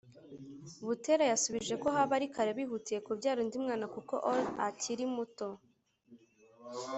Butera 0.87 1.23
yasubije 1.31 1.73
ko 1.81 1.87
haba 1.95 2.13
ari 2.17 2.27
kare 2.35 2.51
bihutiye 2.59 2.99
kubyara 3.05 3.39
undi 3.43 3.57
mwana 3.63 3.85
kuko 3.95 4.13
Or 4.31 4.39
akiri 4.67 5.05
muto 5.15 5.47